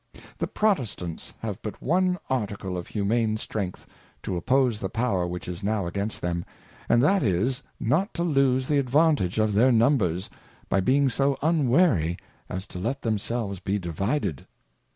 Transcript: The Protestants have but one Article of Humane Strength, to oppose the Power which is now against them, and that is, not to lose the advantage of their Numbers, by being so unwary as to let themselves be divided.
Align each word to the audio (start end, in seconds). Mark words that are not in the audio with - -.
The 0.39 0.47
Protestants 0.47 1.31
have 1.41 1.61
but 1.61 1.79
one 1.79 2.17
Article 2.27 2.75
of 2.75 2.87
Humane 2.87 3.37
Strength, 3.37 3.85
to 4.23 4.35
oppose 4.35 4.79
the 4.79 4.89
Power 4.89 5.27
which 5.27 5.47
is 5.47 5.61
now 5.61 5.85
against 5.85 6.21
them, 6.21 6.43
and 6.89 7.03
that 7.03 7.21
is, 7.21 7.61
not 7.79 8.11
to 8.15 8.23
lose 8.23 8.67
the 8.67 8.79
advantage 8.79 9.37
of 9.37 9.53
their 9.53 9.71
Numbers, 9.71 10.27
by 10.69 10.81
being 10.81 11.07
so 11.07 11.37
unwary 11.43 12.17
as 12.49 12.65
to 12.69 12.79
let 12.79 13.03
themselves 13.03 13.59
be 13.59 13.77
divided. 13.77 14.47